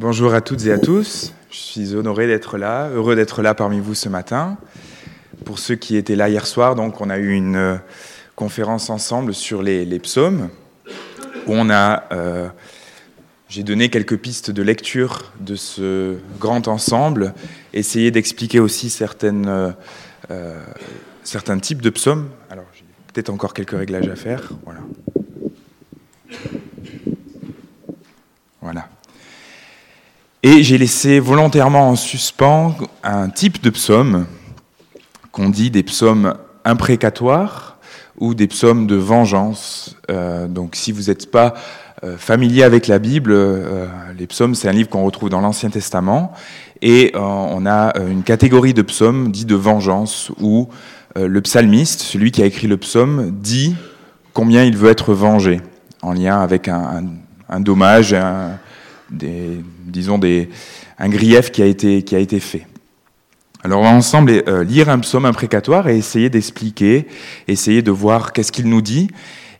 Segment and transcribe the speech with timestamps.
[0.00, 1.32] Bonjour à toutes et à tous.
[1.50, 4.56] Je suis honoré d'être là, heureux d'être là parmi vous ce matin.
[5.44, 7.76] Pour ceux qui étaient là hier soir, donc on a eu une euh,
[8.36, 10.50] conférence ensemble sur les, psaumes
[11.48, 12.48] où euh,
[13.48, 17.34] j'ai donné quelques pistes de lecture de ce grand ensemble,
[17.74, 19.72] essayé d'expliquer aussi euh,
[21.24, 22.28] certains types de psaumes.
[22.50, 24.48] Alors j'ai peut-être encore quelques réglages à faire.
[24.64, 24.78] Voilà.
[30.44, 34.26] Et j'ai laissé volontairement en suspens un type de psaume
[35.32, 36.34] qu'on dit des psaumes
[36.64, 37.78] imprécatoires
[38.18, 39.96] ou des psaumes de vengeance.
[40.12, 41.54] Euh, donc si vous n'êtes pas
[42.04, 45.70] euh, familier avec la Bible, euh, les psaumes, c'est un livre qu'on retrouve dans l'Ancien
[45.70, 46.32] Testament,
[46.82, 50.68] et on a une catégorie de psaumes dits de vengeance, où
[51.16, 53.74] le psalmiste, celui qui a écrit le psaume, dit
[54.32, 55.60] combien il veut être vengé,
[56.02, 57.04] en lien avec un, un,
[57.48, 58.60] un dommage, un,
[59.10, 60.48] des, disons des,
[60.98, 62.66] un grief qui a été, qui a été fait.
[63.64, 67.06] Alors on va ensemble euh, lire un psaume imprécatoire et essayer d'expliquer,
[67.48, 69.08] essayer de voir qu'est-ce qu'il nous dit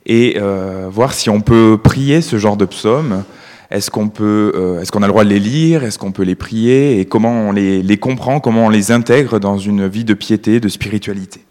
[0.05, 3.23] et euh, voir si on peut prier ce genre de psaume.
[3.69, 5.83] Est-ce qu'on peut, euh, est-ce qu'on a le droit de les lire?
[5.83, 6.99] Est-ce qu'on peut les prier?
[6.99, 8.39] Et comment on les, les comprend?
[8.39, 11.41] Comment on les intègre dans une vie de piété, de spiritualité?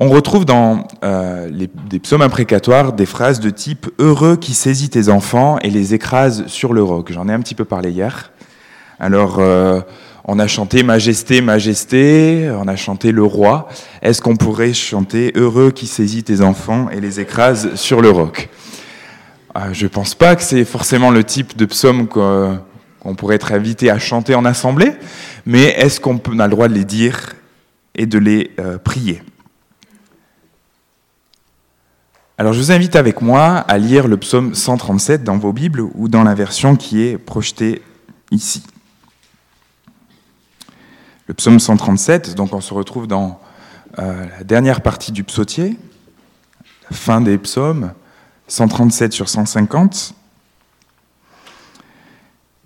[0.00, 5.08] On retrouve dans euh, des psaumes imprécatoires des phrases de type Heureux qui saisit tes
[5.08, 7.10] enfants et les écrase sur le roc.
[7.12, 8.30] J'en ai un petit peu parlé hier.
[9.00, 9.80] Alors, euh,
[10.24, 13.68] on a chanté Majesté, Majesté, on a chanté Le Roi.
[14.02, 18.50] Est-ce qu'on pourrait chanter Heureux qui saisit tes enfants et les écrase sur le roc
[19.56, 22.60] euh, Je ne pense pas que c'est forcément le type de psaume qu'on
[23.04, 24.92] qu pourrait être invité à chanter en assemblée,
[25.44, 27.34] mais est-ce qu'on a le droit de les dire
[27.96, 29.22] et de les euh, prier
[32.40, 36.06] Alors je vous invite avec moi à lire le psaume 137 dans vos Bibles ou
[36.06, 37.82] dans la version qui est projetée
[38.30, 38.62] ici.
[41.26, 43.40] Le psaume 137, donc on se retrouve dans
[43.98, 45.76] euh, la dernière partie du psautier,
[46.92, 47.92] fin des psaumes,
[48.46, 50.14] 137 sur 150.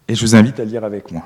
[0.09, 1.23] Et je vous invite à lire avec moi.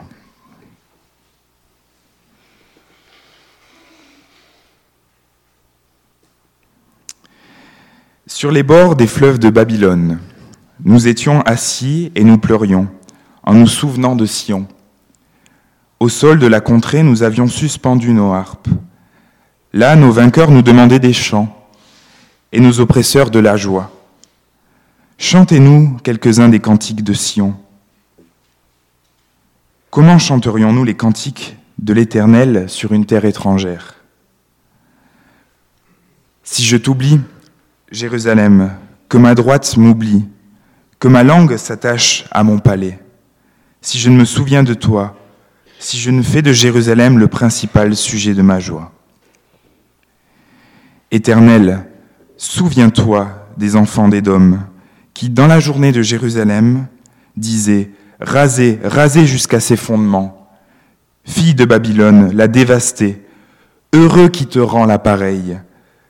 [8.28, 10.19] Sur les bords des fleuves de Babylone,
[10.84, 12.88] nous étions assis et nous pleurions,
[13.44, 14.66] en nous souvenant de Sion.
[16.00, 18.66] Au sol de la contrée, nous avions suspendu nos harpes.
[19.72, 21.56] Là, nos vainqueurs nous demandaient des chants,
[22.50, 23.92] et nos oppresseurs de la joie.
[25.19, 27.54] Chantez-nous quelques-uns des cantiques de Sion.
[29.91, 33.94] Comment chanterions-nous les cantiques de l'Éternel sur une terre étrangère?
[36.43, 37.20] Si je t'oublie,
[37.92, 38.72] Jérusalem,
[39.08, 40.24] que ma droite m'oublie,
[40.98, 42.98] que ma langue s'attache à mon palais.
[43.80, 45.16] Si je ne me souviens de toi,
[45.78, 48.92] si je ne fais de Jérusalem le principal sujet de ma joie.
[51.12, 51.86] Éternel,
[52.36, 54.58] souviens-toi des enfants d'Édom,
[55.14, 56.88] qui, dans la journée de Jérusalem,
[57.36, 60.48] disaient Rasez, rasez jusqu'à ses fondements.
[61.25, 63.25] Fille de Babylone, la dévastée,
[63.92, 65.60] heureux qui te rend l'appareil,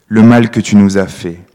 [0.09, 1.46] le mal que tu nous as fait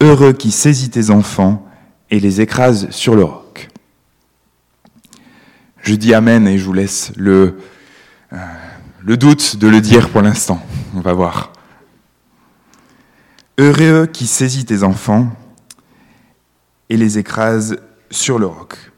[0.00, 1.66] heureux qui saisit tes enfants
[2.10, 3.68] et les écrase sur le roc.
[5.82, 7.58] Je dis Amen et je vous laisse le,
[8.32, 8.36] euh,
[9.02, 10.60] le doute de le dire pour l'instant.
[10.94, 11.52] On va voir.
[13.58, 15.28] Heureux qui saisit tes enfants
[16.88, 17.78] et les écrase
[18.10, 18.92] sur le roc.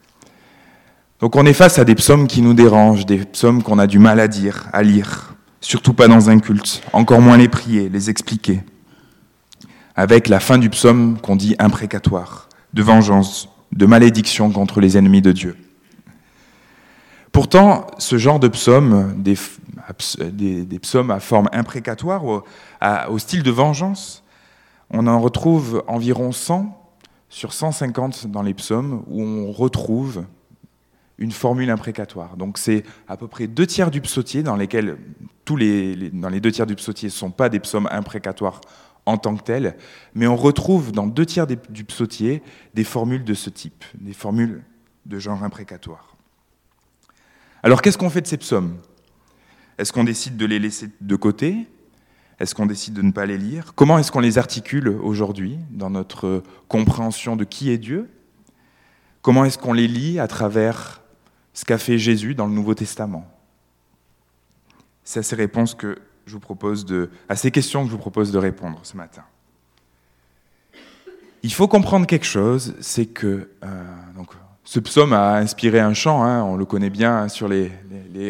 [1.19, 3.99] Donc on est face à des psaumes qui nous dérangent, des psaumes qu'on a du
[3.99, 8.09] mal à dire, à lire, surtout pas dans un culte, encore moins les prier, les
[8.09, 8.63] expliquer
[10.01, 15.21] avec la fin du psaume qu'on dit imprécatoire, de vengeance, de malédiction contre les ennemis
[15.21, 15.55] de Dieu.
[17.31, 24.23] Pourtant, ce genre de psaume, des, psaumes à forme imprécatoire, au, style de vengeance,
[24.89, 26.75] on en retrouve environ 100
[27.29, 30.25] sur 150 dans les psaumes où on retrouve
[31.19, 32.37] une formule imprécatoire.
[32.37, 34.97] Donc c'est à peu près deux tiers du psautier dans lesquels
[35.45, 35.59] tous
[36.13, 38.61] dans les deux tiers du psautier ne sont pas des psaumes imprécatoires
[39.05, 39.75] en tant que tel,
[40.13, 42.43] mais on retrouve dans deux tiers du psautier
[42.73, 44.63] des formules de ce type, des formules
[45.05, 46.15] de genre imprécatoire.
[47.63, 48.77] Alors qu'est-ce qu'on fait de ces psaumes?
[49.77, 51.67] Est-ce qu'on décide de les laisser de côté?
[52.39, 53.73] Est-ce qu'on décide de ne pas les lire?
[53.75, 58.09] Comment est-ce qu'on les articule aujourd'hui dans notre compréhension de qui est Dieu?
[59.21, 61.01] Comment est-ce qu'on les lit à travers
[61.53, 63.27] ce qu'a fait Jésus dans le Nouveau Testament?
[65.03, 67.97] C'est à ces réponses que je vous propose de, à ces questions que je vous
[67.97, 69.23] propose de répondre ce matin.
[71.43, 73.83] Il faut comprendre quelque chose, c'est que, euh,
[74.15, 74.29] donc,
[74.63, 77.71] Ce psaume a inspiré un chant, hein, on le connaît bien, sur les,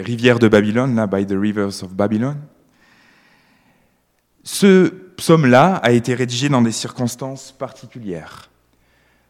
[0.02, 2.38] rivières de Babylone, là, by the rivers of Babylon.
[4.44, 8.50] Ce psaume-là a été rédigé dans des circonstances particulières.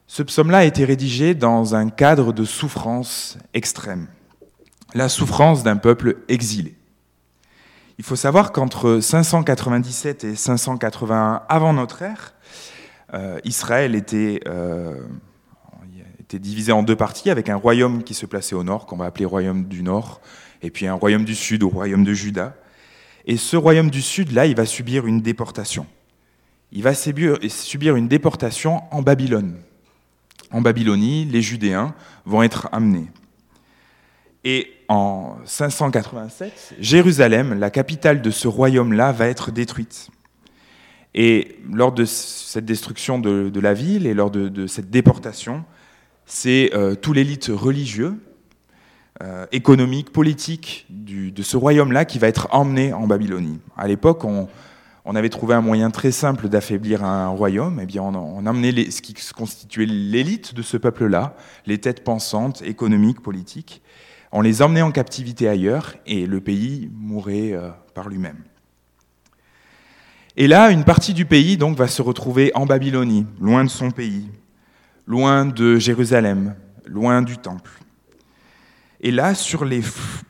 [0.05, 4.07] Ce psaume-là a été rédigé dans un cadre de souffrance extrême,
[4.93, 6.75] la souffrance d'un peuple exilé.
[8.01, 12.33] Il faut savoir qu'entre 597 et 581 avant notre ère,
[13.13, 15.05] euh, Israël était, euh,
[16.19, 19.05] était divisé en deux parties, avec un royaume qui se plaçait au nord, qu'on va
[19.05, 20.19] appeler royaume du nord,
[20.63, 22.55] et puis un royaume du sud, au royaume de Juda.
[23.27, 25.85] Et ce royaume du sud, là, il va subir une déportation.
[26.71, 29.59] Il va subir une déportation en Babylone
[30.51, 31.93] en Babylonie, les Judéens
[32.25, 33.11] vont être amenés.
[34.43, 40.09] Et en 587, Jérusalem, la capitale de ce royaume-là, va être détruite.
[41.13, 45.63] Et lors de cette destruction de, la ville et lors de, cette déportation,
[46.25, 48.19] c'est euh, tout l'élite religieux,
[49.23, 53.61] euh, économique, politique de ce royaume-là qui va être emmené en Babylonie.
[53.77, 54.49] À l'époque, on,
[55.15, 59.15] avait trouvé un moyen très simple d'affaiblir un royaume, eh bien on, amenait ce qui
[59.33, 63.81] constituait l'élite de ce peuple-là, les têtes pensantes, économiques, politiques,
[64.31, 68.43] on les emmenait en captivité ailleurs et le pays mourait euh, par lui-même.
[70.37, 74.29] Et là, une partie du pays va se retrouver en Babylonie, loin de son pays,
[75.05, 76.55] loin de Jérusalem,
[76.85, 77.71] loin du temple.
[79.01, 79.81] Et là, sur les,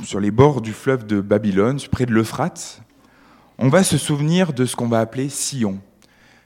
[0.04, 2.82] sur les bords du fleuve de Babylone, près de l'Euphrate,
[3.60, 5.80] on va se souvenir de ce qu'on va appeler Sion.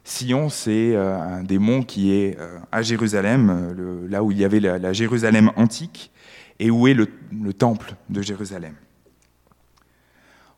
[0.04, 4.44] Sion, c'est euh, un des monts qui est euh, à Jérusalem, là où il y
[4.44, 6.12] avait la, Jérusalem antique,
[6.60, 7.08] et où est le,
[7.54, 8.76] temple de Jérusalem?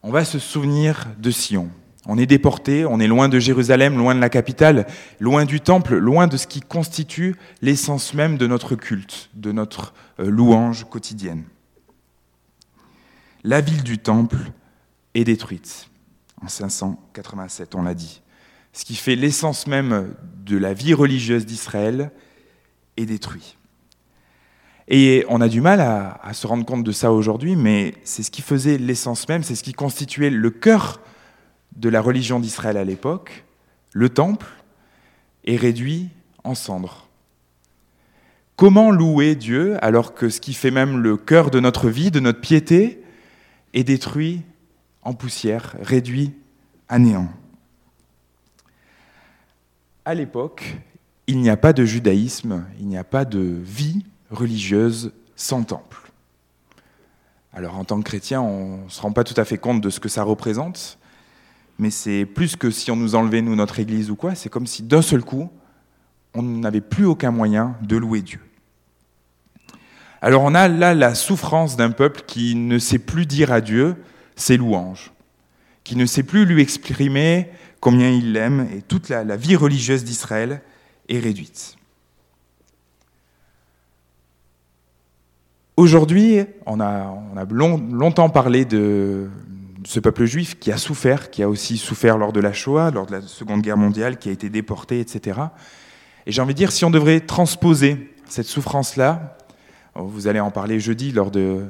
[0.04, 1.70] On va se souvenir de Sion.
[2.06, 4.88] On est déporté, on est loin de Jérusalem, loin de la capitale,
[5.20, 9.94] loin du temple, loin de ce qui constitue l'essence même de notre culte, de notre
[10.18, 11.44] louange quotidienne.
[13.44, 14.38] La ville du temple
[15.16, 15.90] est détruite
[16.42, 18.22] en 587, on l'a dit.
[18.74, 20.14] Ce qui fait l'essence même
[20.46, 22.12] de la vie religieuse d'Israël
[22.96, 23.57] est détruit.
[24.88, 28.32] Et on a du mal à, se rendre compte de ça aujourd'hui, mais c'est ce
[28.32, 31.02] qui faisait l'essence même, c'est ce qui constituait le cœur
[31.76, 33.44] de la religion d'Israël à l'époque.
[33.92, 34.48] Le temple
[35.46, 36.10] est réduit
[36.44, 37.08] en cendres.
[38.56, 42.20] Comment louer Dieu alors que ce qui fait même le cœur de notre vie, de
[42.20, 43.04] notre piété,
[43.74, 44.42] est détruit
[45.04, 46.34] en poussière, réduit
[46.88, 47.30] à néant?
[50.06, 50.78] À l'époque,
[51.28, 56.12] il n'y a pas de judaïsme, il n'y a pas de vie religieuse sans temple.
[57.54, 59.90] Alors en tant que chrétien, on ne se rend pas tout à fait compte de
[59.90, 60.98] ce que ça représente,
[61.80, 64.68] mais c'est plus que si on nous enlevait, nous, notre église ou quoi, c'est comme
[64.68, 65.50] si d'un seul coup,
[66.34, 68.40] on n'avait plus aucun moyen de louer Dieu.
[70.22, 73.96] Alors on a là la souffrance d'un peuple qui ne sait plus dire à Dieu,
[74.36, 75.12] ses louanges,
[75.84, 80.62] qui ne sait plus lui exprimer combien il l'aime, et toute la, vie religieuse d'Israël
[81.10, 81.78] est réduite.
[85.78, 89.30] Aujourd'hui, on a, on a longtemps parlé de
[89.86, 93.06] ce peuple juif qui a souffert, qui a aussi souffert lors de la Shoah, lors
[93.06, 95.40] de la Seconde Guerre mondiale, qui a été déporté, etc.
[96.26, 99.38] Et j'ai envie de dire, si on devrait transposer cette souffrance-là,
[99.94, 101.66] vous allez en parler jeudi lors de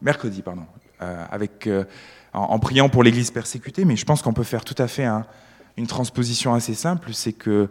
[0.00, 0.62] mercredi, pardon,
[1.02, 1.82] euh, avec, euh,
[2.32, 5.08] en, priant pour l'Église persécutée, mais je pense qu'on peut faire tout à fait
[5.76, 7.68] une transposition assez simple, c'est qu'il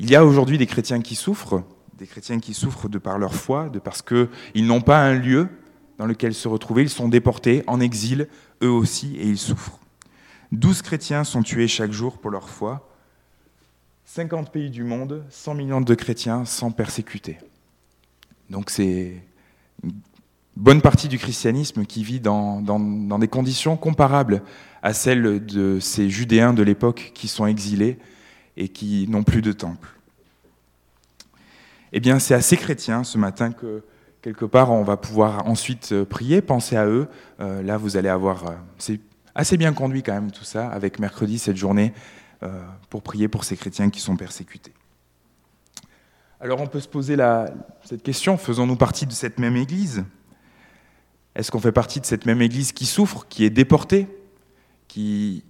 [0.00, 1.62] y a aujourd'hui des chrétiens qui souffrent,
[1.98, 5.48] des chrétiens qui souffrent de par leur foi, de parce qu'ils n'ont pas un lieu
[5.98, 8.28] dans lequel se retrouver, ils sont déportés en exil,
[8.62, 9.80] eux aussi, et ils souffrent.
[10.52, 12.88] Douze chrétiens sont tués chaque jour pour leur foi.
[14.04, 17.38] 50 pays du monde, 100 millions de chrétiens sont persécutés.
[18.48, 19.20] Donc c'est
[20.56, 22.62] bonne partie du christianisme qui vit dans,
[23.18, 24.42] des conditions comparables
[24.82, 27.98] à celles de ces Judéens de l'époque qui sont exilés
[28.56, 29.97] et qui n'ont plus de temple.
[31.92, 33.82] Eh bien, c'est à ces chrétiens ce matin que
[34.22, 37.08] quelque part on va pouvoir ensuite euh, prier, penser à eux.
[37.40, 39.00] Euh, là, vous allez avoir, euh, c'est
[39.34, 41.92] assez bien conduit quand même tout ça, avec mercredi cette journée
[42.88, 44.72] pour prier pour ces chrétiens qui sont persécutés.
[46.40, 47.16] Alors, on peut se poser
[47.82, 50.04] cette question faisons-nous partie de cette même Église?
[51.34, 54.06] Est-ce qu'on fait partie de cette même Église qui souffre, qui est déportée,
[54.86, 55.44] qui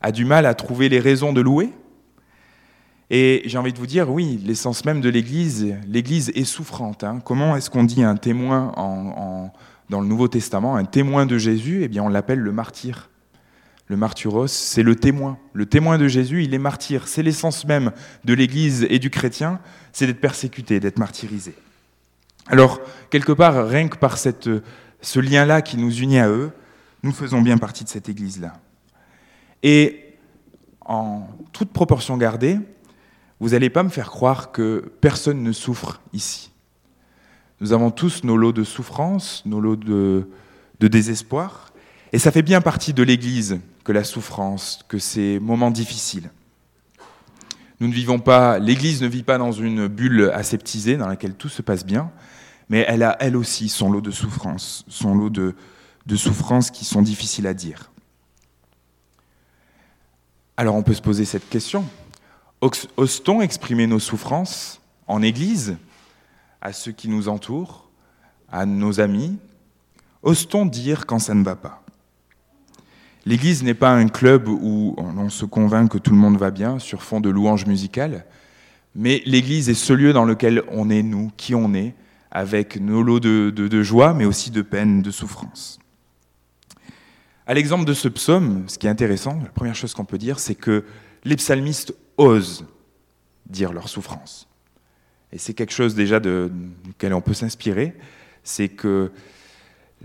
[0.00, 1.72] a du mal à trouver les raisons de louer?
[3.10, 7.04] Et j'ai envie de vous dire, oui, l'essence même de l'Église, l'Église est souffrante.
[7.04, 7.20] Hein.
[7.24, 8.72] Comment est-ce qu'on dit un témoin
[9.88, 13.10] dans le Nouveau Testament, un témoin de Jésus Eh bien, on l'appelle le martyr.
[13.88, 15.38] Le martyros, c'est le témoin.
[15.52, 17.06] Le témoin de Jésus, il est martyr.
[17.06, 17.92] C'est l'essence même
[18.24, 19.60] de l'Église et du chrétien,
[19.92, 21.54] c'est d'être persécuté, d'être martyrisé.
[22.48, 26.50] Alors, quelque part, rien que par ce lien-là qui nous unit à eux,
[27.04, 28.54] nous faisons bien partie de cette Église-là.
[29.62, 30.16] Et
[30.80, 32.58] en toute proportion gardée,
[33.40, 36.50] vous n'allez pas me faire croire que personne ne souffre ici.
[37.60, 40.28] Nous avons tous nos lots de souffrance, nos lots de,
[40.80, 41.72] désespoir,
[42.12, 46.30] et ça fait bien partie de l'Église que la souffrance, que ces moments difficiles.
[47.80, 51.48] Nous ne vivons pas, l'Église ne vit pas dans une bulle aseptisée dans laquelle tout
[51.48, 52.10] se passe bien,
[52.68, 55.54] mais elle a elle aussi son lot de souffrances, son lot de
[56.16, 57.90] souffrances qui sont difficiles à dire.
[60.56, 61.84] Alors on peut se poser cette question.
[62.60, 65.76] Ose-t-on exprimer nos souffrances en Église,
[66.60, 67.88] à ceux qui nous entourent,
[68.50, 69.36] à nos amis
[70.22, 71.82] Ose-t-on dire quand ça ne va pas
[73.26, 76.78] L'Église n'est pas un club où on se convainc que tout le monde va bien
[76.78, 78.24] sur fond de louanges musicales,
[78.94, 81.94] mais l'Église est ce lieu dans lequel on est nous, qui on est,
[82.30, 85.78] avec nos lots de, de joie, mais aussi de peine, de souffrance.
[87.46, 90.38] À l'exemple de ce psaume, ce qui est intéressant, la première chose qu'on peut dire,
[90.38, 90.84] c'est que
[91.24, 92.64] les psalmistes osent
[93.46, 94.48] dire leur souffrance.
[95.32, 96.50] Et c'est quelque chose déjà de,
[96.84, 97.94] duquel on peut s'inspirer,
[98.42, 99.12] c'est que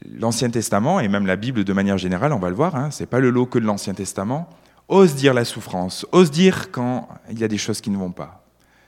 [0.09, 3.03] l'Ancien Testament, et même la Bible de manière générale, on va le voir, hein, ce
[3.03, 4.49] n'est pas le lot que de l'Ancien Testament,
[4.87, 8.11] ose dire la souffrance, ose dire quand il y a des choses qui ne vont
[8.11, 8.45] pas.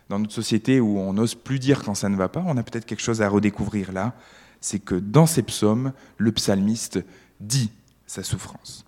[0.09, 2.63] Dans notre société où on n'ose plus dire quand ça ne va pas, on a
[2.63, 4.13] peut-être quelque chose à redécouvrir là,
[4.59, 6.99] c'est que dans ces psaumes, le psalmiste
[7.39, 7.71] dit
[8.05, 8.85] sa souffrance.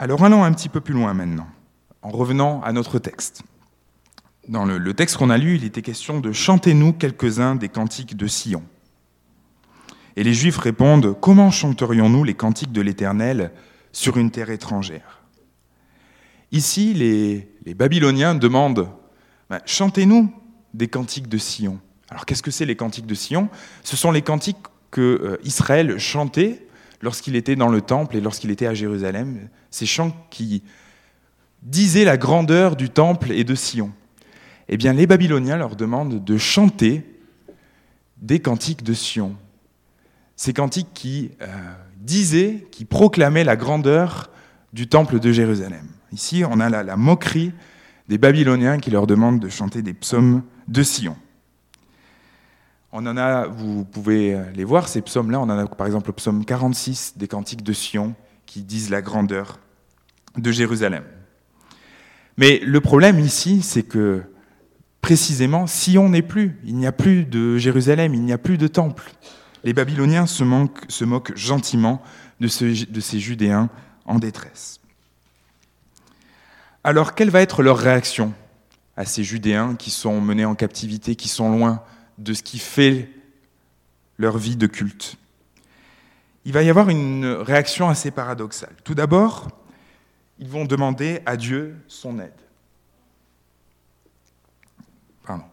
[0.00, 1.48] Alors allons un petit peu plus loin maintenant,
[2.02, 3.42] en revenant à notre texte.
[4.46, 8.28] Dans le, texte qu'on a lu, il était question de Chantez-nous quelques-uns des cantiques de
[8.28, 8.62] Sion.
[10.14, 13.50] Et les Juifs répondent Comment chanterions-nous les cantiques de l'Éternel
[13.90, 15.22] sur une terre étrangère?
[16.52, 18.88] Ici, les, Babyloniens demandent
[19.50, 20.32] ben, Chantez-nous
[20.74, 21.80] des cantiques de Sion.
[22.08, 23.48] Alors qu'est-ce que c'est les cantiques de Sion?
[23.82, 24.58] Ce sont les cantiques
[24.92, 26.67] que euh, Israël chantait
[27.00, 29.48] lorsqu'il était dans le temple et lorsqu'il était à Jérusalem.
[29.70, 30.62] Ces chants qui
[31.62, 33.92] disaient la grandeur du temple et de Sion.
[34.68, 37.04] Eh bien, les Babyloniens leur demandent de chanter
[38.18, 39.34] des cantiques de Sion.
[40.36, 41.46] Ces cantiques qui euh,
[41.96, 44.30] disaient, qui proclamaient la grandeur
[44.72, 45.86] du temple de Jérusalem.
[46.12, 47.52] Ici, on a la moquerie
[48.08, 51.16] des Babyloniens qui leur demandent de chanter des psaumes de Sion.
[52.90, 55.40] On en a, vous pouvez les voir, ces psaumes-là.
[55.40, 58.14] On en a par exemple le psaume 46 des Cantiques de Sion
[58.46, 59.58] qui disent la grandeur
[60.36, 61.04] de Jérusalem.
[62.38, 64.22] Mais le problème ici, c'est que
[65.02, 66.58] précisément, Sion n'est plus.
[66.64, 69.12] Il n'y a plus de Jérusalem, il n'y a plus de temple.
[69.64, 72.00] Les Babyloniens se, moquent gentiment
[72.40, 73.68] de, de ces Judéens
[74.06, 74.80] en détresse.
[76.84, 78.32] Alors, quelle va être leur réaction
[78.96, 81.82] à ces Judéens qui sont menés en captivité, qui sont loin
[82.18, 83.08] de ce qui fait
[84.18, 85.16] leur vie de culte.
[86.44, 88.74] Il va y avoir une réaction assez paradoxale.
[88.84, 89.48] Tout d'abord,
[90.38, 92.32] ils vont demander à Dieu son aide.
[95.24, 95.44] Pardon.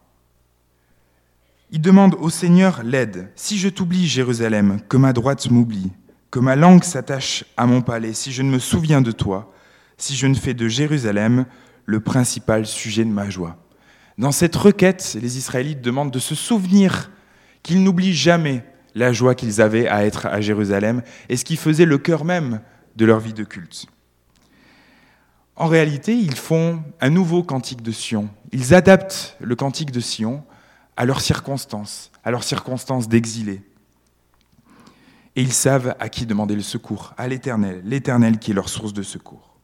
[1.71, 3.31] Ils demandent au Seigneur l'aide.
[3.35, 5.91] Si je t'oublie, Jérusalem, que ma droite m'oublie,
[6.31, 9.51] que ma langue s'attache à mon palais, si je ne me souviens de toi,
[9.97, 11.45] si je ne fais de Jérusalem
[11.85, 13.57] le principal sujet de ma joie.
[14.17, 17.11] Dans cette requête, les Israélites demandent de se souvenir
[17.63, 21.85] qu'ils n'oublient jamais la joie qu'ils avaient à être à Jérusalem et ce qui faisait
[21.85, 22.61] le cœur même
[22.95, 23.87] de leur vie de culte.
[25.57, 28.29] En réalité, ils font un nouveau cantique de Sion.
[28.51, 30.43] Ils adaptent le cantique de Sion
[30.97, 33.61] à leurs circonstances, à leurs circonstances d'exilés.
[35.35, 38.93] Et ils savent à qui demander le secours, à l'Éternel, l'Éternel qui est leur source
[38.93, 39.57] de secours.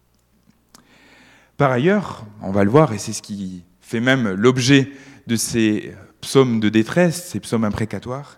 [1.55, 4.89] Par ailleurs, on va le voir, et c'est ce qui fait même l'objet
[5.27, 8.37] de ces psaumes de détresse, ces psaumes imprécatoires,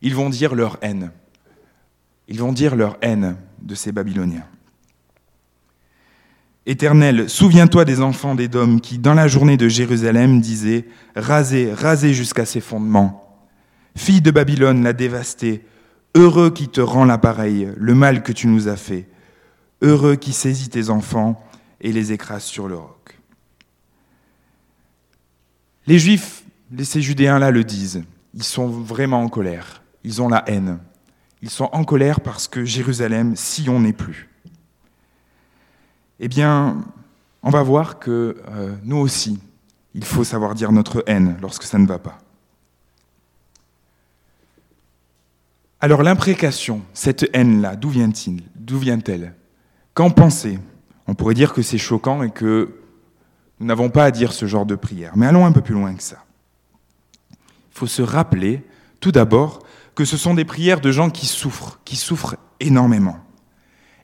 [0.00, 1.10] ils vont dire leur haine.
[2.28, 4.46] Ils vont dire leur haine de ces Babyloniens.
[6.66, 10.84] Éternel, souviens-toi des enfants d'Édom qui, dans la journée de Jérusalem, disaient
[11.16, 13.44] Rasez, rasez jusqu'à ses fondements.
[13.96, 15.66] Fille de Babylone, la dévastée,
[16.14, 19.08] heureux qui te rend l'appareil, le mal que tu nous as fait.
[19.82, 21.44] Heureux qui saisit tes enfants
[21.80, 23.01] et les écrase sur le roc.
[25.86, 26.44] Les Juifs,
[26.82, 28.04] ces Judéens-là le disent.
[28.34, 29.82] Ils sont vraiment en colère.
[30.04, 30.78] Ils ont la haine.
[31.42, 34.28] Ils sont en colère parce que Jérusalem, si on n'est plus.
[36.20, 36.84] Eh bien,
[37.42, 39.40] on va voir que euh, nous aussi,
[39.94, 42.18] il faut savoir dire notre haine lorsque ça ne va pas.
[45.80, 49.34] Alors l'imprécation, cette haine-là, d'où vient-il D'où vient-elle?
[49.94, 50.60] Qu'en penser?
[51.08, 52.81] On pourrait dire que c'est choquant et que
[53.62, 55.12] Nous n'avons pas à dire ce genre de prière.
[55.14, 56.24] Mais allons un peu plus loin que ça.
[57.30, 58.64] Il faut se rappeler,
[58.98, 59.60] tout d'abord,
[59.94, 63.18] que ce sont des prières de gens qui souffrent, qui souffrent énormément.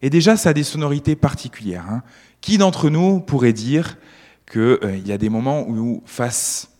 [0.01, 1.87] Et déjà, ça a des sonorités particulières.
[1.91, 2.03] Hein.
[2.41, 3.99] Qui d'entre nous pourrait dire
[4.49, 6.71] qu'il euh, y a des moments où, face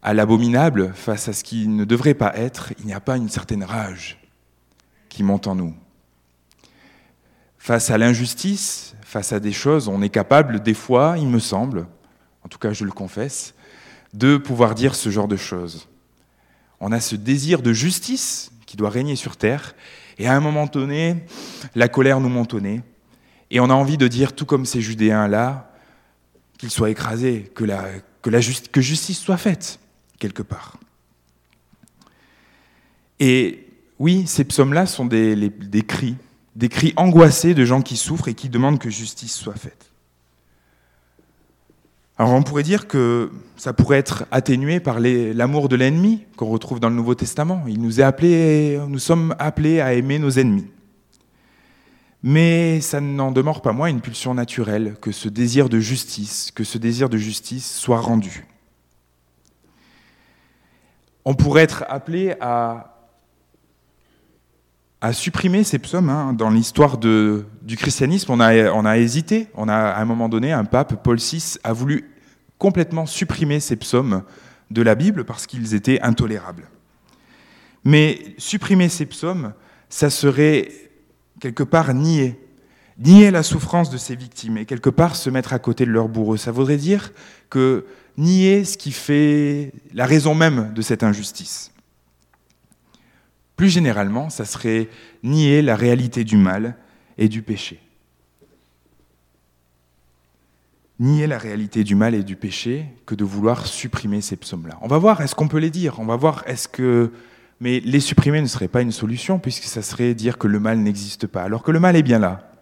[0.00, 3.28] à l'abominable, face à ce qui ne devrait pas être, il n'y a pas une
[3.28, 4.18] certaine rage
[5.10, 5.74] qui monte en nous
[7.58, 11.86] Face à l'injustice, face à des choses, on est capable, des fois, il me semble,
[12.44, 13.54] en tout cas je le confesse,
[14.12, 15.88] de pouvoir dire ce genre de choses.
[16.80, 19.74] On a ce désir de justice qui doit régner sur terre,
[20.18, 21.24] et à un moment donné,
[21.74, 22.56] la colère nous monte
[23.50, 25.72] et on a envie de dire, tout comme ces Judéens-là,
[26.58, 29.78] qu'ils soient écrasés, que, justice soit faite,
[30.18, 30.76] quelque part.
[33.18, 33.66] Et
[33.98, 36.16] oui, ces psaumes-là sont des cris,
[36.56, 39.92] des cris angoissés de gens qui souffrent et qui demandent que justice soit faite.
[42.18, 46.80] Alors on pourrait dire que ça pourrait être atténué par l'amour de l'ennemi qu'on retrouve
[46.80, 47.64] dans le Nouveau Testament.
[47.68, 50.66] Il nous est appelé, nous sommes appelés à aimer nos ennemis.
[52.22, 56.64] Mais ça n'en demeure pas moins une pulsion naturelle que ce désir de justice, que
[56.64, 58.46] ce désir de justice soit rendu.
[61.26, 62.95] On pourrait être appelé à
[65.00, 66.10] à supprimer ces psaumes.
[66.10, 66.32] Hein.
[66.32, 69.48] Dans l'histoire du christianisme, on a, hésité.
[69.54, 72.10] On a, à un moment donné, un pape, Paul VI, a voulu
[72.58, 74.22] complètement supprimer ces psaumes
[74.70, 76.68] de la Bible parce qu'ils étaient intolérables.
[77.84, 79.52] Mais supprimer ces psaumes,
[79.88, 80.72] ça serait
[81.40, 82.40] quelque part nier,
[82.98, 86.08] nier la souffrance de ces victimes et quelque part se mettre à côté de leur
[86.08, 86.36] bourreau.
[86.36, 87.12] Ça voudrait dire
[87.50, 87.84] que
[88.16, 91.70] nier ce qui fait la raison même de cette injustice.
[93.56, 94.88] Plus généralement, ça serait
[95.22, 96.76] nier la réalité du mal
[97.16, 97.80] et du péché.
[100.98, 104.78] Nier la réalité du mal et du péché que de vouloir supprimer ces psaumes-là.
[104.82, 105.98] On va voir, est-ce qu'on peut les dire?
[106.00, 107.12] On va voir, est-ce que...
[107.60, 110.78] Mais les supprimer ne serait pas une solution, puisque ça serait dire que le mal
[110.78, 112.52] n'existe pas, alors que le mal est bien là.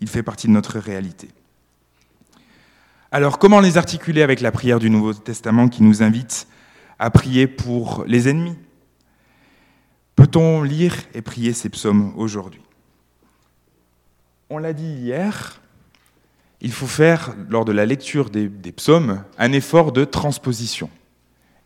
[0.00, 1.28] Il fait partie de notre réalité.
[3.12, 6.46] Alors comment les articuler avec la prière du Nouveau Testament qui nous invite
[6.98, 8.56] à prier pour les ennemis?
[10.16, 12.62] Peut-on lire et prier ces psaumes aujourd'hui?
[14.48, 15.60] On l'a dit hier,
[16.62, 20.88] il faut faire, lors de la lecture des, psaumes, un effort de transposition.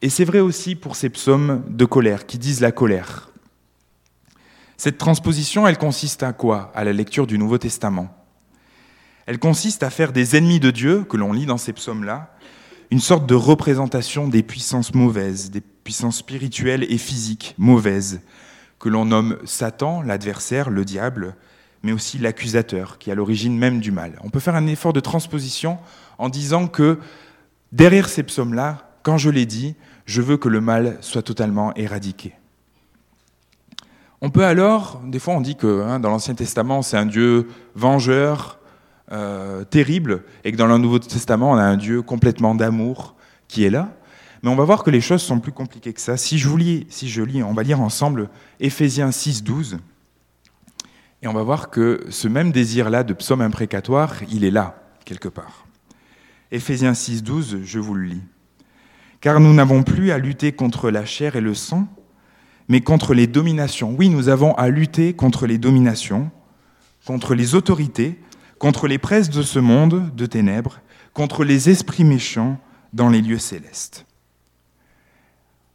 [0.03, 3.31] Et c'est vrai aussi pour ces psaumes de colère, qui disent la colère.
[4.77, 6.73] Cette transposition, elle consiste à quoi?
[6.75, 8.17] À la lecture du Nouveau Testament.
[9.27, 12.35] Elle consiste à faire des ennemis de Dieu, que l'on lit dans ces psaumes-là,
[12.91, 15.61] une sorte de représentation des puissances mauvaises, des
[15.91, 18.21] puissances spirituelles et physiques mauvaises,
[18.79, 21.35] que l'on nomme Satan, l'adversaire, le diable,
[21.83, 24.13] mais aussi l'accusateur, qui est à l'origine même du mal.
[24.23, 25.79] On peut faire un effort de transposition
[26.19, 27.01] en disant que
[27.73, 29.75] derrière ces psaumes-là, quand je l'ai dit,
[30.07, 32.35] je veux que le mal soit totalement éradiqué.
[34.21, 37.49] On peut alors, des fois on dit que hein, dans l'Ancien Testament c'est un Dieu
[37.75, 38.61] vengeur,
[39.11, 43.17] euh, terrible, et que dans le Nouveau Testament on a un Dieu complètement d'amour
[43.49, 43.89] qui est là.
[44.43, 46.17] Mais on va voir que les choses sont plus compliquées que ça.
[46.17, 49.79] Si je, vous lis, si je lis, on va lire ensemble Éphésiens 6, 12.
[51.23, 55.29] Et on va voir que ce même désir-là de psaume imprécatoire, il est là, quelque
[55.29, 55.67] part.
[56.51, 58.23] Éphésiens 6, 12, je vous le lis.
[59.21, 61.87] Car nous n'avons plus à lutter contre la chair et le sang,
[62.69, 63.95] mais contre les dominations.
[63.99, 66.31] Oui, nous avons à lutter contre les dominations,
[67.05, 68.19] contre les autorités,
[68.59, 70.81] contre les presses de ce monde de ténèbres,
[71.13, 72.59] contre les esprits méchants
[72.95, 74.07] dans les lieux célestes.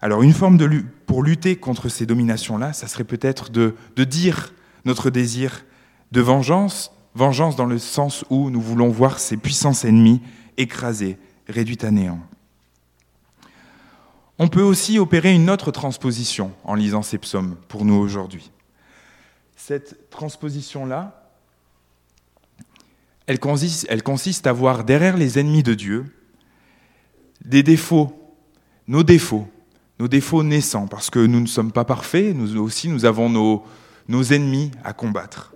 [0.06, 0.60] Alors une forme
[1.08, 4.54] pour lutter contre ces dominations-là, ça serait peut-être de, dire
[4.86, 5.66] notre désir
[6.12, 10.22] de vengeance, vengeance dans le sens où nous voulons voir ces puissances ennemies
[10.58, 12.20] écrasées, réduites à néant.
[14.38, 18.52] On peut aussi opérer une autre transposition en lisant ces psaumes pour nous aujourd'hui.
[19.56, 21.32] Cette transposition-là,
[23.26, 26.06] elle consiste à voir derrière les ennemis de Dieu
[27.44, 28.14] des défauts,
[28.88, 29.50] nos défauts,
[30.00, 34.24] nos défauts naissants, parce que nous ne sommes pas parfaits, nous aussi nous avons nos,
[34.34, 35.54] ennemis à combattre.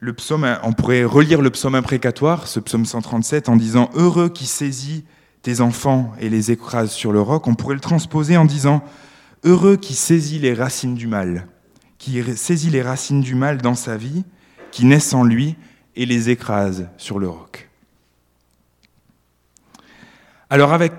[0.00, 4.44] Le psaume, on pourrait relire le psaume imprécatoire, ce psaume 137, en disant Heureux qui
[4.44, 5.04] saisit
[5.42, 7.46] tes enfants et les écrase sur le roc.
[7.46, 8.84] On pourrait le transposer en disant
[9.44, 11.46] Heureux qui saisit les racines du mal,
[11.98, 14.24] qui saisit les racines du mal dans sa vie,
[14.72, 15.56] qui naissent en lui
[15.96, 17.70] et les écrase sur le roc.
[20.50, 20.92] Alors avec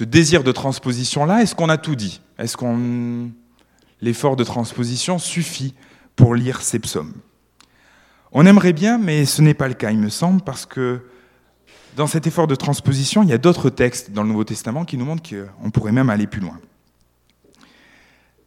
[0.00, 2.22] ce désir de transposition-là, est-ce qu'on a tout dit?
[2.38, 3.30] Est-ce qu'on
[4.00, 5.74] l'effort de transposition suffit
[6.16, 7.12] pour lire ces psaumes?
[8.32, 11.02] On aimerait bien, mais ce n'est pas le cas, il me semble, parce que
[11.96, 14.96] dans cet effort de transposition, il y a d'autres textes dans le Nouveau Testament qui
[14.96, 16.58] nous montrent qu'on pourrait même aller plus loin.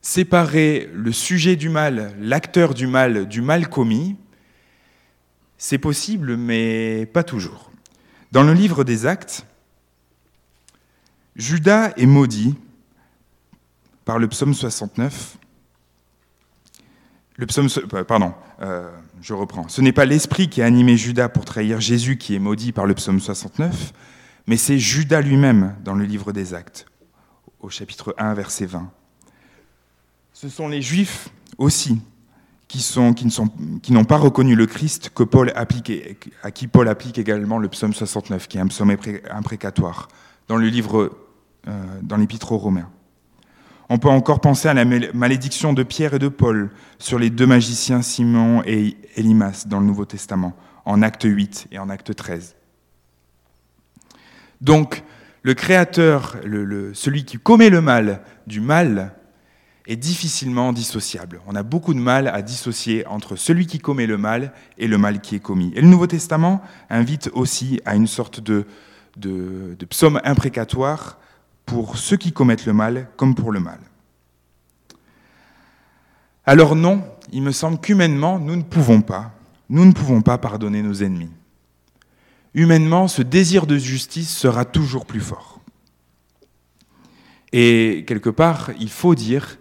[0.02, 4.16] Séparer le sujet du mal, l'acteur du mal, du mal commis,
[5.60, 7.70] c'est possible, mais pas toujours.
[8.32, 9.46] Dans le livre des Actes,
[11.36, 12.56] Judas est maudit
[14.06, 15.38] par le psaume 69.
[17.38, 18.90] Le psaume, euh, pardon, euh,
[19.22, 19.68] je reprends.
[19.68, 22.86] Ce n'est pas l'esprit qui a animé Judas pour trahir Jésus qui est maudit par
[22.86, 23.94] le psaume 69,
[24.46, 26.86] mais c'est Judas lui-même dans le livre des Actes,
[27.60, 28.92] au chapitre 1, verset 20.
[30.34, 32.02] Ce sont les Juifs aussi
[32.68, 35.12] qui, n'ont pas reconnu le Christ
[35.54, 38.96] à qui Paul applique également le psaume 69, qui est un psaume
[39.30, 40.08] imprécatoire,
[40.48, 41.12] dans le livre,
[41.66, 42.90] dans l'épître aux Romains.
[43.90, 47.46] On peut encore penser à la malédiction de Pierre et de Paul sur les deux
[47.46, 52.56] magiciens Simon et Elimas dans le Nouveau Testament, en acte 8 et en acte 13.
[54.62, 55.04] Donc,
[55.42, 56.38] le créateur,
[56.94, 59.14] celui qui commet le mal du mal,
[59.86, 61.42] est difficilement dissociable.
[61.46, 64.98] On a beaucoup de mal à dissocier entre celui qui commet le mal et le
[64.98, 65.74] mal qui est commis.
[65.76, 68.66] Et le Nouveau Testament invite aussi à une sorte de,
[69.18, 71.20] de, de psaume imprécatoire
[71.66, 73.80] pour ceux qui commettent le mal comme pour le mal.
[76.46, 79.32] Alors non, il me semble qu'humainement, nous ne pouvons pas,
[79.70, 81.32] nous ne pouvons pas pardonner nos ennemis.
[82.54, 85.62] Humainement, ce désir de justice sera toujours plus fort.
[87.52, 89.58] Et quelque part, il faut dire,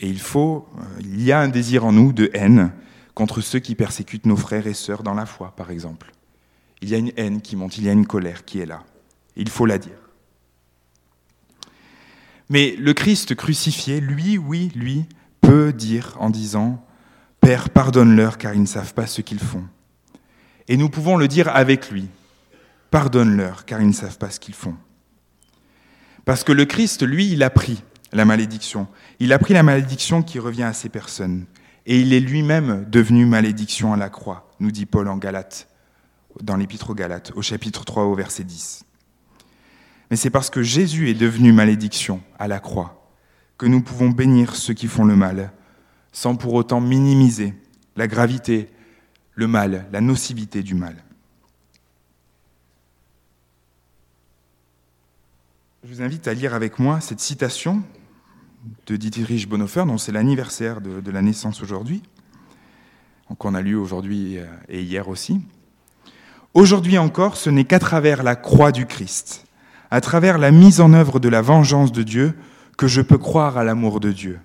[0.00, 2.72] et il faut, euh, il y a un désir en nous de haine
[3.14, 6.12] contre ceux qui persécutent nos frères et sœurs dans la foi, par exemple.
[6.80, 8.84] Il y a une haine qui monte, il y a une colère qui est là.
[9.36, 10.07] Il faut la dire.
[12.48, 15.04] Mais le Christ crucifié, lui, oui, lui,
[15.40, 16.84] peut dire en disant,
[17.40, 19.64] Père, pardonne-leur car ils ne savent pas ce qu'ils font.
[20.66, 22.08] Et nous pouvons le dire avec lui,
[22.90, 24.76] pardonne-leur car ils ne savent pas ce qu'ils font.
[26.24, 27.82] Parce que le Christ, lui, il a pris
[28.12, 28.86] la malédiction.
[29.20, 31.46] Il a pris la malédiction qui revient à ces personnes.
[31.86, 35.68] Et il est lui-même devenu malédiction à la croix, nous dit Paul en Galate,
[36.42, 38.84] dans l'Épître aux Galates, au chapitre 3, au verset 10
[40.10, 42.98] mais c'est parce que Jésus est devenu malédiction à la croix
[43.58, 45.52] que nous pouvons bénir ceux qui font le mal,
[46.12, 47.54] sans pour autant minimiser
[47.96, 48.70] la gravité,
[49.34, 50.96] le mal, la nocivité du mal.
[55.82, 57.82] Je vous invite à lire avec moi cette citation
[58.86, 62.02] de Dietrich Bonhoeffer, dont c'est l'anniversaire de, de, la naissance aujourd'hui,
[63.38, 65.40] qu'on a lu aujourd'hui et hier aussi.
[66.54, 69.47] Aujourd'hui encore, ce n'est qu'à travers la croix du Christ
[69.90, 72.34] à travers la mise en œuvre de la vengeance de Dieu,
[72.76, 74.38] que je peux croire à l'amour de Dieu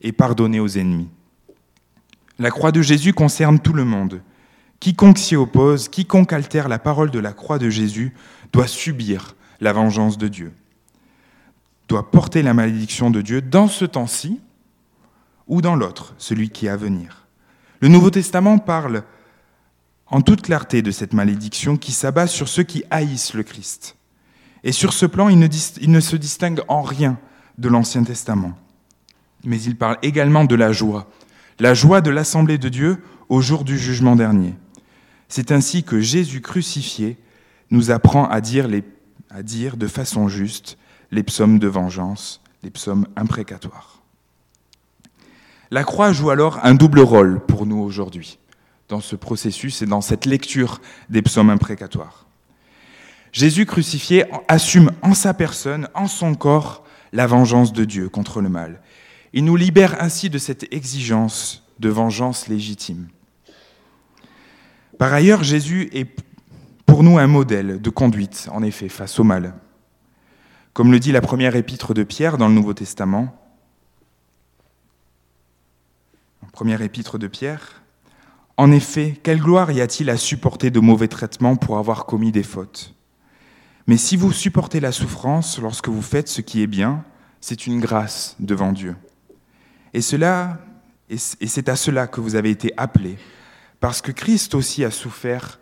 [0.00, 1.08] et pardonner aux ennemis.
[2.38, 4.22] La croix de Jésus concerne tout le monde.
[4.80, 8.14] Quiconque s'y oppose, quiconque altère la parole de la croix de Jésus,
[8.52, 10.52] doit subir la vengeance de Dieu,
[11.88, 14.40] doit porter la malédiction de Dieu dans ce temps-ci
[15.48, 17.26] ou dans l'autre, celui qui est à venir.
[17.80, 19.02] Le Nouveau Testament parle
[20.06, 23.97] en toute clarté de cette malédiction qui s'abat sur ceux qui haïssent le Christ.
[24.68, 27.18] Et sur ce plan, il ne, se distingue en rien
[27.56, 28.52] de l'Ancien Testament.
[29.42, 31.08] Mais il parle également de la joie,
[31.58, 34.54] la joie de l'Assemblée de Dieu au jour du jugement dernier.
[35.30, 37.16] C'est ainsi que Jésus crucifié
[37.70, 38.68] nous apprend à dire,
[39.78, 40.76] de façon juste
[41.12, 44.02] les psaumes de vengeance, les psaumes imprécatoires.
[45.70, 48.38] La croix joue alors un double rôle pour nous aujourd'hui,
[48.90, 52.27] dans ce processus et dans cette lecture des psaumes imprécatoires.
[53.38, 58.48] Jésus crucifié assume en sa personne, en son corps, la vengeance de Dieu contre le
[58.48, 58.82] mal.
[59.32, 63.06] Il nous libère ainsi de cette exigence de vengeance légitime.
[64.98, 66.08] Par ailleurs, Jésus est
[66.84, 69.54] pour nous un modèle de conduite, en effet, face au mal.
[70.72, 73.40] Comme le dit la première épître de Pierre dans le Nouveau Testament,
[76.50, 77.84] première épître de Pierre,
[78.56, 82.42] En effet, quelle gloire y a-t-il à supporter de mauvais traitements pour avoir commis des
[82.42, 82.97] fautes?
[83.88, 87.04] Mais si vous supportez la souffrance lorsque vous faites ce qui est bien,
[87.40, 88.94] c'est une grâce devant Dieu.
[89.94, 90.58] Et cela,
[91.08, 93.16] et c'est à cela que vous avez été appelés,
[93.80, 95.58] parce que Christ aussi a souffert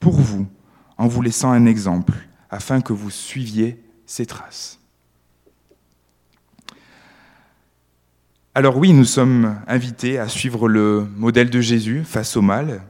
[0.00, 0.48] pour vous,
[0.96, 2.14] en vous laissant un exemple,
[2.50, 4.80] afin que vous suiviez ses traces.
[8.56, 12.82] Alors oui, nous sommes invités à suivre le modèle de Jésus face au mal,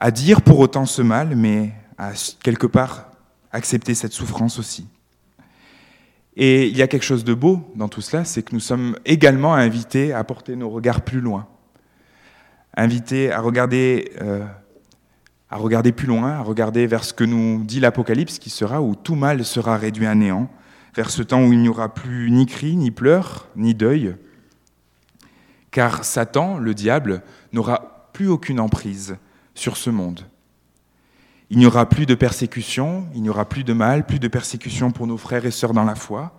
[0.00, 3.09] à dire pour autant ce mal, mais à quelque part
[3.52, 4.86] accepter cette souffrance aussi.
[6.36, 8.96] Et il y a quelque chose de beau dans tout cela, c'est que nous sommes
[9.04, 11.46] également invités à porter nos regards plus loin,
[12.76, 14.46] invités à regarder, euh,
[15.50, 18.94] à regarder plus loin, à regarder vers ce que nous dit l'Apocalypse qui sera où
[18.94, 20.48] tout mal sera réduit à néant,
[20.94, 24.14] vers ce temps où il n'y aura plus ni cri, ni pleurs, ni deuil,
[25.70, 29.16] car Satan, le diable, n'aura plus aucune emprise
[29.54, 30.20] sur ce monde.
[31.50, 34.92] Il n'y aura plus de persécution, il n'y aura plus de mal, plus de persécution
[34.92, 36.38] pour nos frères et sœurs dans la foi,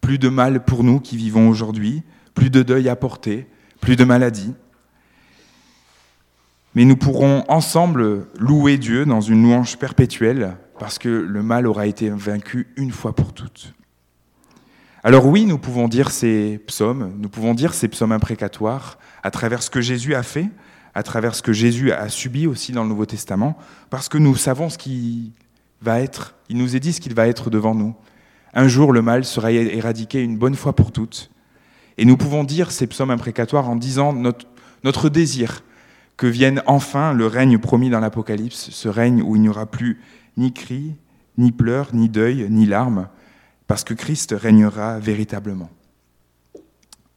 [0.00, 2.02] plus de mal pour nous qui vivons aujourd'hui,
[2.34, 3.46] plus de deuil à porter,
[3.80, 4.54] plus de maladie.
[6.74, 11.86] Mais nous pourrons ensemble louer Dieu dans une louange perpétuelle parce que le mal aura
[11.86, 13.74] été vaincu une fois pour toutes.
[15.04, 19.62] Alors oui, nous pouvons dire ces psaumes, nous pouvons dire ces psaumes imprécatoires à travers
[19.62, 20.48] ce que Jésus a fait,
[20.98, 23.56] à travers ce que Jésus a subi aussi dans le Nouveau Testament,
[23.88, 25.30] parce que nous savons ce qui
[25.80, 27.94] va être, il nous est dit ce qu'il va être devant nous.
[28.52, 31.30] Un jour, le mal sera éradiqué une bonne fois pour toutes.
[31.98, 35.62] Et nous pouvons dire ces psaumes imprécatoires en disant notre, désir
[36.16, 40.00] que vienne enfin le règne promis dans l'Apocalypse, ce règne où il n'y aura plus
[40.36, 40.96] ni cris,
[41.36, 43.06] ni pleurs, ni deuil, ni larmes,
[43.68, 45.70] parce que Christ régnera véritablement.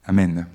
[0.06, 0.46] Amen.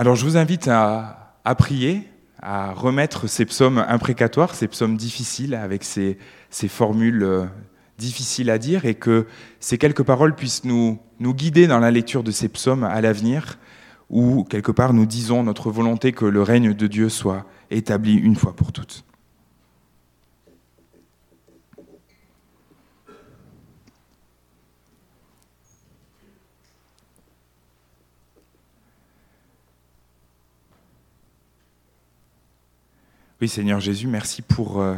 [0.00, 2.08] Alors je vous invite à, prier,
[2.40, 6.16] à remettre ces psaumes imprécatoires, ces psaumes difficiles, avec ces,
[6.68, 7.44] formules euh,
[7.98, 9.26] difficiles à dire, et que
[9.58, 13.58] ces quelques paroles puissent nous guider dans la lecture de ces psaumes à l'avenir,
[14.08, 18.36] où quelque part nous disons notre volonté que le règne de Dieu soit établi une
[18.36, 19.04] fois pour toutes.
[33.40, 34.96] Oui, Seigneur Jésus, merci pour, euh,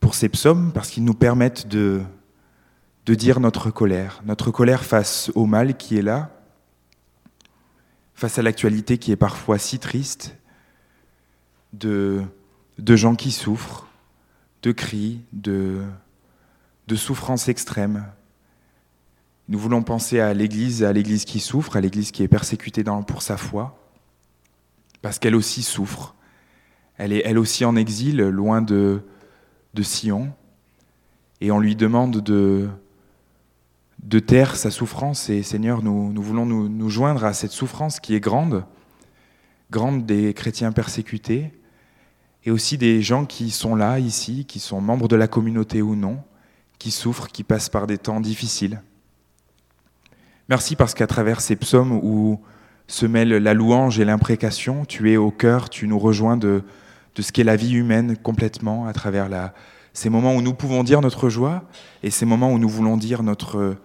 [0.00, 2.02] pour ces psaumes, parce qu'ils nous permettent de,
[3.04, 6.32] de dire notre colère, notre colère face au mal qui est là,
[8.14, 10.36] face à l'actualité qui est parfois si triste,
[11.72, 12.24] de,
[12.78, 13.86] de gens qui souffrent,
[14.62, 15.84] de cris, de,
[16.88, 18.04] de souffrances extrêmes.
[19.48, 23.22] Nous voulons penser à l'Église, à l'Église qui souffre, à l'Église qui est persécutée pour
[23.22, 23.78] sa foi,
[25.02, 26.15] parce qu'elle aussi souffre.
[26.98, 29.02] Elle est elle aussi en exil, loin de,
[29.74, 30.32] de Sion,
[31.40, 32.68] et on lui demande de,
[34.02, 35.28] de taire sa souffrance.
[35.28, 38.64] Et Seigneur, nous, nous voulons nous, nous, joindre à cette souffrance qui est grande,
[39.70, 41.52] grande des chrétiens persécutés,
[42.44, 45.96] et aussi des gens qui sont là, ici, qui sont membres de la communauté ou
[45.96, 46.22] non,
[46.78, 48.80] qui souffrent, qui passent par des temps difficiles.
[50.48, 52.40] Merci parce qu'à travers ces psaumes où
[52.86, 56.62] se mêlent la louange et l'imprécation, tu es au cœur, tu nous rejoins de,
[57.16, 59.54] de ce qu'est la vie humaine complètement à travers la,
[59.96, 61.64] ces moments où nous pouvons dire notre joie
[62.02, 63.78] et ces moments où nous voulons dire notre,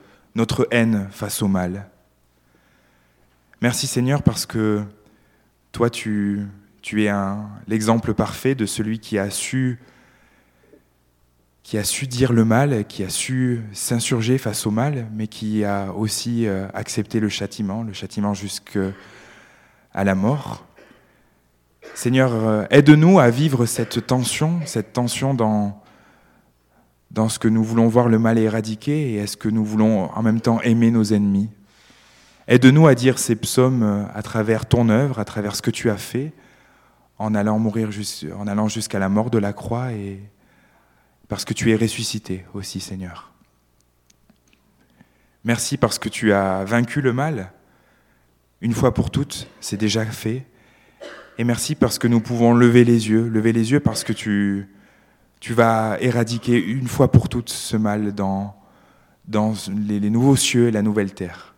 [0.72, 1.90] haine face au mal.
[3.62, 4.84] Merci Seigneur parce que
[5.72, 6.50] toi tu,
[6.98, 7.10] es
[7.68, 9.80] l'exemple parfait de celui qui a su
[11.64, 15.64] qui a su dire le mal, qui a su s'insurger face au mal, mais qui
[15.64, 18.92] a aussi euh, accepté le châtiment, le châtiment jusqu'à
[19.94, 20.66] la mort.
[21.94, 25.82] Seigneur, euh, aide-nous à vivre cette tension, cette tension dans,
[27.30, 30.42] ce que nous voulons voir le mal éradiquer et est-ce que nous voulons en même
[30.42, 31.50] temps aimer nos ennemis.
[32.48, 35.90] Aide-nous à dire ces psaumes euh, à travers ton œuvre, à travers ce que tu
[35.90, 36.34] as fait,
[37.18, 37.90] en allant mourir
[38.36, 40.20] en allant jusqu'à la mort de la croix et
[41.28, 43.32] parce que tu es ressuscité aussi, Seigneur.
[45.44, 47.52] Merci parce que tu as vaincu le mal
[48.62, 50.46] une fois pour toutes, c'est déjà fait.
[51.38, 54.68] Et merci parce que nous pouvons lever les yeux, lever les yeux parce que tu,
[55.40, 58.56] tu vas éradiquer une fois pour toutes ce mal dans,
[59.28, 59.54] dans
[59.88, 61.56] les, nouveaux cieux et la nouvelle terre.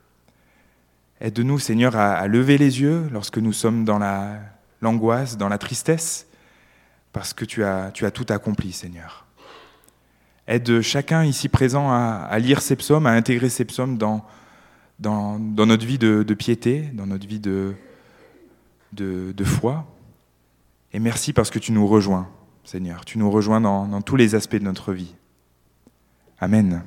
[1.20, 4.00] Aide-nous, Seigneur, à, lever les yeux lorsque nous sommes dans
[4.82, 6.28] l'angoisse, dans la tristesse,
[7.12, 9.26] parce que tu as, tu as tout accompli, Seigneur.
[10.48, 14.26] Aide chacun ici présent à, lire ces psaumes, à intégrer ces psaumes dans,
[15.00, 17.76] dans, notre vie de, de, piété, dans notre vie de,
[18.94, 19.86] de, foi.
[20.92, 22.30] Et merci parce que tu nous rejoins.
[22.64, 23.04] Seigneur.
[23.04, 25.16] Tu nous rejoins dans, dans tous les aspects de notre vie.
[26.40, 26.84] Amen.